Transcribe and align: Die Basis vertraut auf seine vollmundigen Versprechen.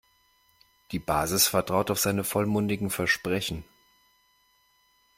Die 0.91 0.97
Basis 0.97 1.45
vertraut 1.47 1.91
auf 1.91 1.99
seine 1.99 2.23
vollmundigen 2.23 2.89
Versprechen. 2.89 3.63